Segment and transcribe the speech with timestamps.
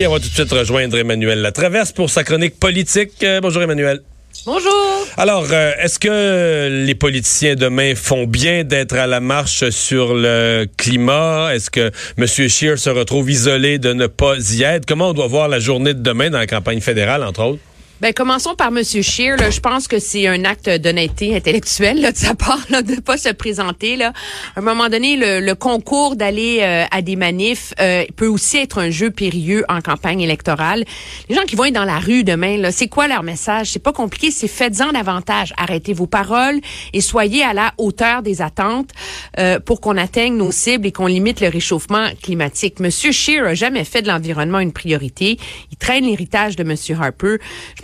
[0.00, 3.20] Et on va tout de suite rejoindre Emmanuel Latraverse pour sa chronique politique.
[3.24, 4.00] Euh, bonjour Emmanuel.
[4.46, 5.04] Bonjour.
[5.16, 10.68] Alors, euh, est-ce que les politiciens demain font bien d'être à la marche sur le
[10.76, 11.52] climat?
[11.52, 12.26] Est-ce que M.
[12.28, 14.86] Scheer se retrouve isolé de ne pas y être?
[14.86, 17.62] Comment on doit voir la journée de demain dans la campagne fédérale, entre autres?
[18.00, 18.84] Ben, commençons par M.
[18.84, 19.36] Scheer.
[19.36, 19.50] Là.
[19.50, 23.16] Je pense que c'est un acte d'honnêteté intellectuelle là, de sa part là, de pas
[23.16, 23.96] se présenter.
[23.96, 24.12] Là.
[24.54, 28.58] À un moment donné, le, le concours d'aller euh, à des manifs euh, peut aussi
[28.58, 30.84] être un jeu périlleux en campagne électorale.
[31.28, 33.72] Les gens qui vont être dans la rue demain, c'est quoi leur message?
[33.72, 35.52] C'est pas compliqué, c'est faites-en davantage.
[35.56, 36.60] Arrêtez vos paroles
[36.92, 38.90] et soyez à la hauteur des attentes
[39.40, 42.76] euh, pour qu'on atteigne nos cibles et qu'on limite le réchauffement climatique.
[42.78, 42.90] M.
[42.92, 45.36] Scheer a jamais fait de l'environnement une priorité.
[45.72, 46.76] Il traîne l'héritage de M.
[47.00, 47.38] Harper.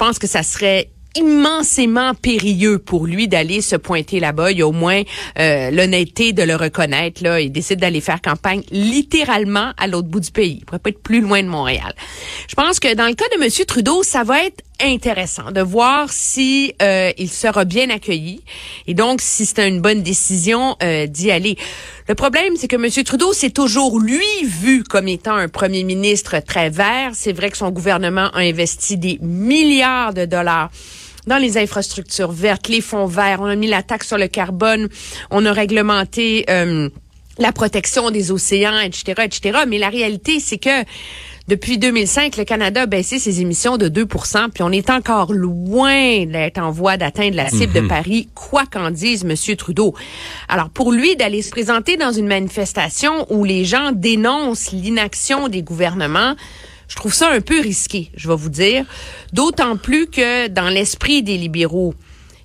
[0.04, 4.52] Pense que ça serait immensément périlleux pour lui d'aller se pointer là-bas.
[4.52, 5.02] Il a au moins
[5.38, 7.22] euh, l'honnêteté de le reconnaître.
[7.22, 10.58] Là, il décide d'aller faire campagne littéralement à l'autre bout du pays.
[10.60, 11.94] Il pourrait pas être plus loin de Montréal.
[12.48, 13.48] Je pense que dans le cas de M.
[13.66, 18.42] Trudeau, ça va être intéressant de voir si euh, il sera bien accueilli
[18.86, 21.56] et donc si c'est une bonne décision euh, d'y aller.
[22.06, 23.04] Le problème, c'est que M.
[23.04, 27.12] Trudeau s'est toujours lui vu comme étant un premier ministre très vert.
[27.14, 30.70] C'est vrai que son gouvernement a investi des milliards de dollars
[31.26, 33.40] dans les infrastructures vertes, les fonds verts.
[33.40, 34.88] On a mis la taxe sur le carbone.
[35.30, 36.90] On a réglementé euh,
[37.38, 39.60] la protection des océans, etc., etc.
[39.66, 40.84] Mais la réalité, c'est que
[41.46, 46.24] depuis 2005, le Canada a baissé ses émissions de 2% puis on est encore loin
[46.24, 49.56] d'être en voie d'atteindre la cible de Paris, quoi qu'en dise M.
[49.56, 49.94] Trudeau.
[50.48, 55.62] Alors, pour lui, d'aller se présenter dans une manifestation où les gens dénoncent l'inaction des
[55.62, 56.34] gouvernements,
[56.88, 58.86] je trouve ça un peu risqué, je vais vous dire.
[59.34, 61.94] D'autant plus que dans l'esprit des libéraux,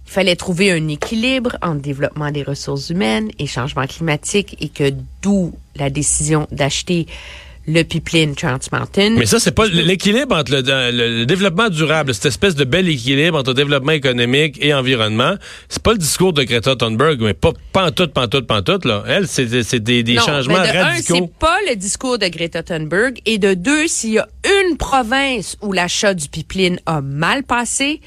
[0.08, 4.92] il fallait trouver un équilibre entre développement des ressources humaines et changement climatique et que
[5.22, 7.08] d'où la décision d'acheter
[7.74, 9.12] le pipeline Trans Mountain.
[9.12, 13.38] Mais ça, c'est pas l'équilibre entre le, le, développement durable, cette espèce de bel équilibre
[13.38, 15.36] entre développement économique et environnement.
[15.68, 19.04] C'est pas le discours de Greta Thunberg, mais pas pantoute, pantoute, pantoute, là.
[19.08, 19.46] Elle, c'est
[19.80, 21.16] des, des non, changements mais de radicaux.
[21.16, 23.20] Un, c'est pas le discours de Greta Thunberg.
[23.26, 28.02] Et de deux, s'il y a une province où l'achat du pipeline a mal passé,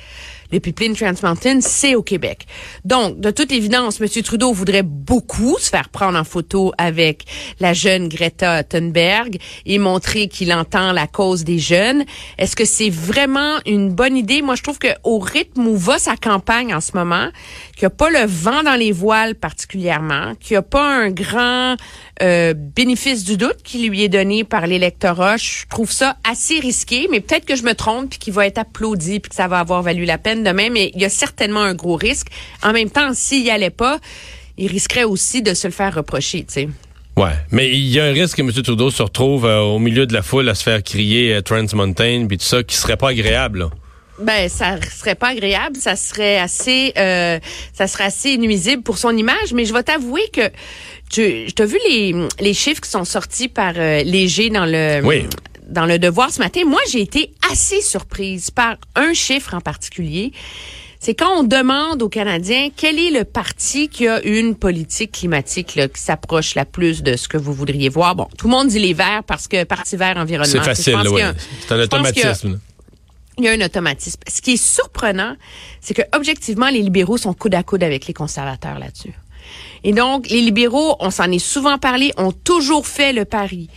[0.53, 2.47] le pipeline Trans Mountain, c'est au Québec.
[2.85, 4.09] Donc, de toute évidence, M.
[4.23, 7.25] Trudeau voudrait beaucoup se faire prendre en photo avec
[7.59, 12.05] la jeune Greta Thunberg et montrer qu'il entend la cause des jeunes.
[12.37, 14.43] Est-ce que c'est vraiment une bonne idée?
[14.43, 17.29] Moi, je trouve que au rythme où va sa campagne en ce moment,
[17.75, 21.11] qu'il n'y a pas le vent dans les voiles particulièrement, qu'il n'y a pas un
[21.11, 21.77] grand
[22.23, 25.39] euh, bénéfice du doute qui lui est donné par l'électorat.
[25.39, 28.59] Je trouve ça assez risqué, mais peut-être que je me trompe puis qu'il va être
[28.59, 31.61] applaudi puis que ça va avoir valu la peine demain, mais il y a certainement
[31.61, 32.29] un gros risque.
[32.63, 33.99] En même temps, s'il y allait pas,
[34.59, 36.69] il risquerait aussi de se le faire reprocher, tu sais.
[37.17, 38.51] Ouais, mais il y a un risque que M.
[38.51, 41.67] Trudeau se retrouve euh, au milieu de la foule à se faire crier euh, Trans
[41.75, 43.59] Mountain puis tout ça, qui serait pas agréable.
[43.59, 43.71] Là.
[44.23, 47.39] Ben, ça serait pas agréable, ça serait assez, euh,
[47.73, 49.53] ça serait assez nuisible pour son image.
[49.55, 50.51] Mais je vais t'avouer que
[51.11, 55.27] tu, as vu les, les chiffres qui sont sortis par euh, Léger dans le, Oui.
[55.73, 56.61] Dans le Devoir ce matin.
[56.67, 60.33] Moi, j'ai été assez surprise par un chiffre en particulier.
[61.01, 65.75] C'est quand on demande aux Canadiens quel est le parti qui a une politique climatique
[65.75, 68.15] là, qui s'approche la plus de ce que vous voudriez voir.
[68.15, 70.53] Bon, tout le monde dit les Verts parce que Parti Vert environnement.
[70.53, 71.23] C'est facile, oui.
[71.67, 72.61] C'est un automatisme.
[73.39, 74.21] il y a un automatisme.
[74.29, 75.35] Ce qui est surprenant,
[75.81, 79.15] c'est que objectivement, les libéraux sont coude à coude avec les conservateurs là-dessus.
[79.83, 83.69] Et donc, les libéraux, on s'en est souvent parlé, ont toujours fait le pari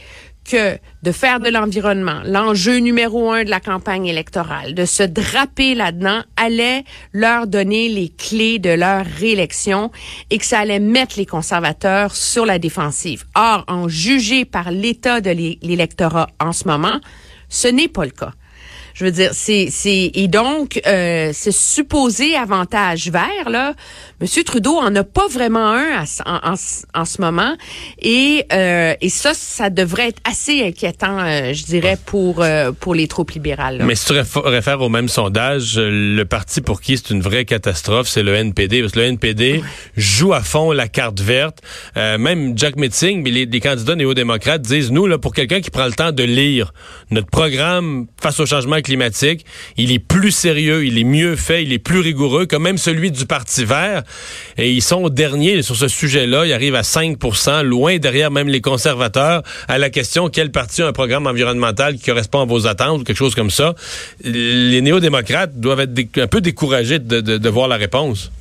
[0.50, 5.76] que de faire de l'environnement l'enjeu numéro un de la campagne électorale, de se draper
[5.76, 6.84] là-dedans, allait
[7.14, 9.92] leur donner les clés de leur réélection
[10.30, 13.26] et que ça allait mettre les conservateurs sur la défensive.
[13.36, 17.00] Or, en juger par l'état de l'é- l'électorat en ce moment,
[17.50, 18.32] ce n'est pas le cas.
[18.98, 23.74] Je veux dire, c'est c'est et donc euh, ce supposé avantage vert là,
[24.22, 27.58] Monsieur Trudeau en a pas vraiment un à en, en, ce- en ce moment
[28.02, 32.96] et euh, et ça ça devrait être assez inquiétant, euh, je dirais pour euh, pour
[32.96, 33.80] les troupes libérales.
[33.80, 33.84] là.
[33.86, 37.44] Mais si tu réf- réfères au même sondage, le parti pour qui c'est une vraie
[37.44, 38.80] catastrophe, c'est le NPD.
[38.80, 39.62] Parce que le NPD
[39.98, 41.60] joue à fond la carte verte.
[41.98, 45.70] Euh, même Jack Metzing, mais les, les candidats néo-démocrates disent, nous, là, pour quelqu'un qui
[45.70, 46.74] prend le temps de lire
[47.12, 51.80] notre programme face au changement il est plus sérieux, il est mieux fait, il est
[51.80, 54.04] plus rigoureux que même celui du Parti vert.
[54.58, 56.46] Et ils sont derniers sur ce sujet-là.
[56.46, 60.88] Ils arrivent à 5% loin derrière même les conservateurs à la question quel parti a
[60.88, 63.76] un programme environnemental qui correspond à vos attentes ou quelque chose comme ça?
[64.24, 68.32] Les néo-démocrates doivent être un peu découragés de voir la réponse.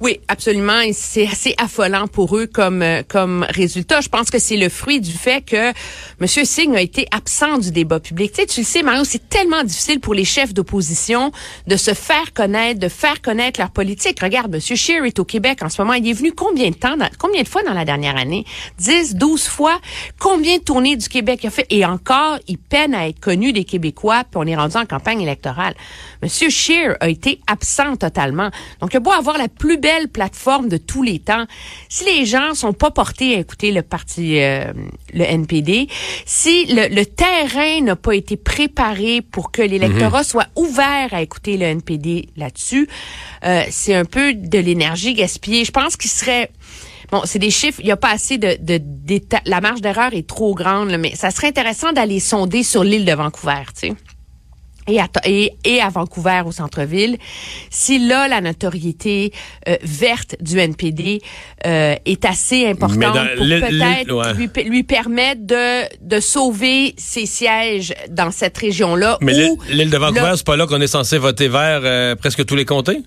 [0.00, 0.80] Oui, absolument.
[0.92, 4.00] C'est assez affolant pour eux comme euh, comme résultat.
[4.00, 5.72] Je pense que c'est le fruit du fait que
[6.20, 6.26] M.
[6.26, 8.30] Singh a été absent du débat public.
[8.30, 11.32] Tu sais, tu le sais, Mario, c'est tellement difficile pour les chefs d'opposition
[11.66, 14.20] de se faire connaître, de faire connaître leur politique.
[14.20, 14.60] Regarde, M.
[14.60, 15.94] Scheer est au Québec en ce moment.
[15.94, 18.44] Il est venu combien de temps, combien de fois dans la dernière année?
[18.78, 19.80] 10, 12 fois?
[20.20, 21.66] Combien de tournées du Québec il a fait?
[21.70, 25.22] Et encore, il peine à être connu des Québécois, puis on est rendu en campagne
[25.22, 25.74] électorale.
[26.22, 26.28] M.
[26.28, 28.50] Scheer a été absent totalement.
[28.80, 31.46] Donc, il a beau avoir la plus belle plateforme de tous les temps.
[31.88, 34.72] Si les gens sont pas portés à écouter le parti, euh,
[35.12, 35.88] le NPD,
[36.26, 40.24] si le, terrain n'a pas été préparé pour que l'électorat mhm.
[40.24, 42.88] soit ouvert à écouter le NPD là-dessus,
[43.44, 45.64] euh, c'est un peu de l'énergie gaspillée.
[45.64, 46.50] Je pense qu'il serait
[47.10, 48.80] Bon, c'est des chiffres, il n'y a pas assez de, de,
[49.46, 53.12] la marge d'erreur est trop grande, mais ça serait intéressant d'aller sonder sur l'île de
[53.14, 53.94] Vancouver, tu sais
[54.88, 57.16] et à, et, et à Vancouver au centre-ville,
[57.70, 59.32] si là la notoriété
[59.68, 61.20] euh, verte du NPD
[61.66, 68.30] euh, est assez importante pour peut-être lui, lui, permettre de, de sauver ses sièges dans
[68.30, 69.18] cette région-là.
[69.20, 69.34] Mais
[69.70, 72.64] l'île de Vancouver, c'est pas là qu'on est censé voter vert euh, presque tous les
[72.64, 73.02] comtés?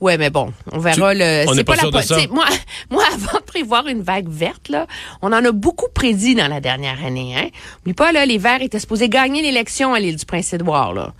[0.00, 1.44] Ouais, mais bon, on verra le.
[1.54, 2.44] C'est pas, la Moi,
[2.90, 4.86] moi, avant de prévoir une vague verte, là,
[5.22, 7.34] on en a beaucoup prédit dans la dernière année.
[7.36, 7.48] Hein.
[7.86, 10.92] Mais pas là, les Verts étaient supposés gagner l'élection à l'île du Prince-Édouard.
[10.92, 11.14] Là.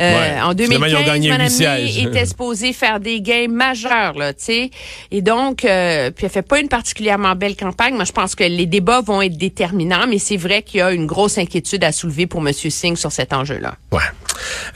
[0.00, 0.92] Euh, en 2015,
[1.28, 1.52] Mme
[1.86, 4.70] était supposée faire des gains majeurs, là, tu sais.
[5.10, 7.94] Et donc, euh, puis elle fait pas une particulièrement belle campagne.
[7.94, 10.92] Moi, je pense que les débats vont être déterminants, mais c'est vrai qu'il y a
[10.92, 12.52] une grosse inquiétude à soulever pour M.
[12.54, 13.74] Singh sur cet enjeu-là.
[13.90, 14.00] Ouais.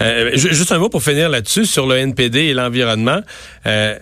[0.03, 3.21] Euh, juste un mot pour finir là-dessus sur le NPD et l'environnement.
[3.67, 3.99] Euh,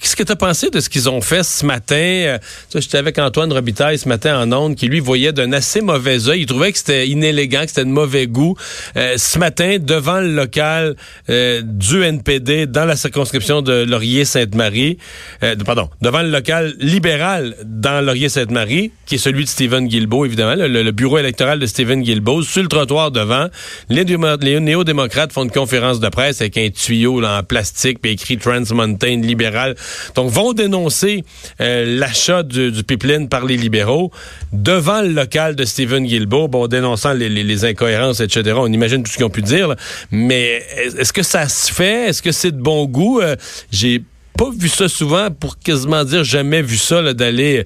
[0.00, 1.96] Qu'est-ce que tu as pensé de ce qu'ils ont fait ce matin?
[1.96, 2.38] Euh,
[2.74, 6.42] J'étais avec Antoine Robitaille ce matin en ondes, qui lui voyait d'un assez mauvais œil.
[6.42, 8.56] Il trouvait que c'était inélégant, que c'était de mauvais goût.
[8.96, 10.96] Euh, ce matin, devant le local
[11.30, 14.98] euh, du NPD dans la circonscription de Laurier-Sainte-Marie,
[15.42, 20.54] euh, pardon, devant le local libéral dans Laurier-Sainte-Marie, qui est celui de Stephen Guilbeault, évidemment,
[20.56, 23.48] le, bureau électoral de Stephen Guilbeault, sur le trottoir devant,
[23.88, 28.12] les, les néo-démocrates font une conférence de presse avec un tuyau là, en plastique, puis
[28.12, 29.74] écrit Trans Mountain libéral
[30.14, 31.24] donc vont dénoncer
[31.60, 34.10] euh, l'achat du, pipeline par les libéraux
[34.52, 38.54] devant le local de Stephen Guilbeault, bon, dénonçant les, incohérences, etc.
[38.58, 39.74] On imagine tout ce qu'ils ont pu dire,
[40.10, 40.62] mais
[40.98, 42.08] est-ce que ça se fait?
[42.08, 43.20] Est-ce que c'est de bon goût?
[43.20, 43.36] Euh,
[43.70, 44.02] j'ai
[44.36, 47.64] pas vu ça souvent, pour quasiment dire jamais vu ça, d'aller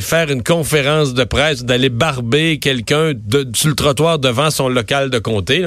[0.00, 3.12] faire une conférence de presse, d'aller barber quelqu'un
[3.54, 5.66] sur le trottoir devant son local de comté.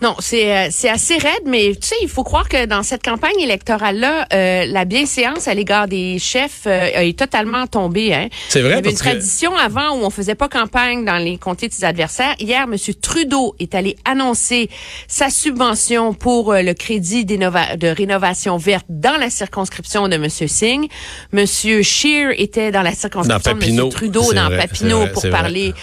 [0.00, 3.02] Non, c'est euh, c'est assez raide, mais tu sais, il faut croire que dans cette
[3.02, 8.14] campagne électorale-là, euh, la bienséance à l'égard des chefs euh, est totalement tombée.
[8.14, 8.28] Hein.
[8.48, 8.70] C'est vrai.
[8.70, 11.72] Il y avait une tradition avant où on faisait pas campagne dans les comtés de
[11.72, 12.36] ses adversaires.
[12.38, 12.76] Hier, M.
[13.02, 14.70] Trudeau est allé annoncer
[15.08, 20.28] sa subvention pour le crédit de rénovation verte dans la circonscription de M.
[20.28, 20.88] Singh.
[21.32, 21.46] M.
[21.46, 23.88] Scheer était dans la circonscription de M.
[23.88, 25.74] Trudeau dans Papineau pour parler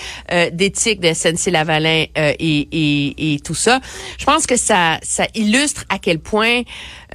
[0.53, 3.81] d'éthique de SNC-Lavalin et, et, et tout ça.
[4.17, 6.61] Je pense que ça, ça illustre à quel point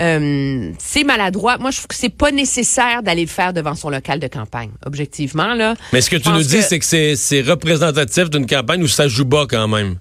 [0.00, 1.58] euh, c'est maladroit.
[1.58, 4.70] Moi, je trouve que c'est pas nécessaire d'aller le faire devant son local de campagne,
[4.84, 5.74] objectivement là.
[5.92, 9.24] Mais ce que tu nous dis, c'est que c'est représentatif d'une campagne où ça joue
[9.24, 9.96] bas quand même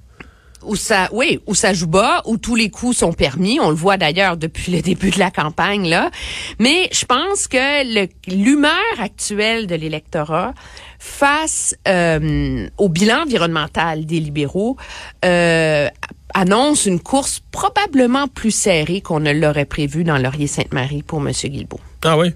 [0.64, 3.60] où ça, oui, où ça joue bas, où tous les coups sont permis.
[3.60, 6.12] On le voit d'ailleurs depuis le début de la campagne là.
[6.60, 10.54] Mais je pense que l'humeur actuelle de l'électorat
[11.00, 14.76] face euh, au bilan environnemental des libéraux
[15.24, 15.88] euh,
[16.34, 21.32] annonce une course probablement plus serrée qu'on ne l'aurait prévu dans Laurier-Sainte-Marie pour M.
[21.32, 21.80] Guilbeault.
[22.04, 22.34] Ah oui?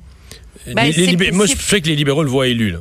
[0.68, 0.92] Ben,
[1.34, 2.80] moi, je sais que les libéraux le voient élu, là.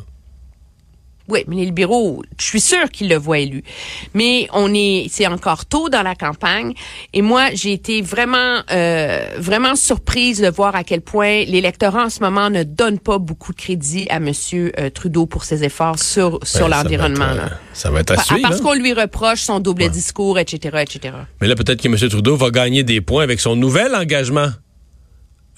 [1.33, 3.65] Oui, mais les libéraux, je suis sûre qu'ils le voient élu.
[4.13, 6.75] Mais on est, c'est encore tôt dans la campagne.
[7.15, 12.11] Et moi, j'ai été vraiment, euh, vraiment surprise de voir à quel point l'électorat en
[12.11, 15.99] ce moment ne donne pas beaucoup de crédit à Monsieur euh, Trudeau pour ses efforts
[15.99, 17.25] sur sur ben, l'environnement.
[17.25, 21.15] Euh, ça va être à suivre, Parce qu'on lui reproche son double discours, etc., etc.
[21.41, 24.51] Mais là, peut-être que Monsieur Trudeau va gagner des points avec son nouvel engagement.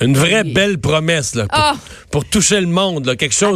[0.00, 1.76] Une vraie belle promesse là, pour, ah!
[2.10, 3.52] pour toucher le monde, là, quelque chose